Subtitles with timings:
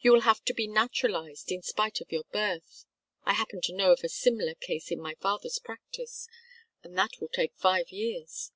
[0.00, 2.86] You will have to be naturalized in spite of your birth
[3.24, 6.26] I happen to know of a similar case in my father's practice
[6.82, 8.52] and that will take five years.